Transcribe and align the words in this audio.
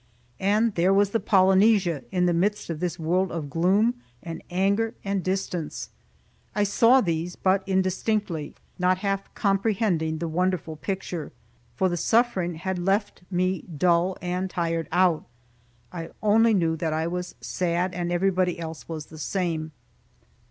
And 0.39 0.73
there 0.73 0.95
was 0.95 1.11
the 1.11 1.19
"Polynesia" 1.19 2.03
in 2.11 2.25
the 2.25 2.33
midst 2.33 2.71
of 2.71 2.79
this 2.79 2.97
world 2.97 3.31
of 3.31 3.51
gloom, 3.51 4.01
and 4.23 4.41
anger, 4.49 4.95
and 5.03 5.23
distance. 5.23 5.89
I 6.55 6.63
saw 6.63 7.01
these, 7.01 7.35
but 7.35 7.61
indistinctly, 7.67 8.55
not 8.79 8.97
half 9.05 9.31
comprehending 9.35 10.17
the 10.17 10.27
wonderful 10.27 10.75
picture. 10.75 11.31
For 11.75 11.87
the 11.87 11.97
suffering 11.97 12.55
had 12.55 12.79
left 12.79 13.21
me 13.29 13.61
dull 13.77 14.17
and 14.23 14.49
tired 14.49 14.87
out. 14.91 15.23
I 15.93 16.09
only 16.23 16.55
knew 16.55 16.75
that 16.77 16.93
I 16.93 17.05
was 17.05 17.35
sad, 17.39 17.93
and 17.93 18.11
everybody 18.11 18.57
else 18.57 18.89
was 18.89 19.05
the 19.05 19.19
same. 19.19 19.71